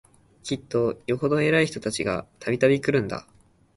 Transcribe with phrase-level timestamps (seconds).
[0.41, 3.27] きっとよほど偉い人たちが、度々来るんだ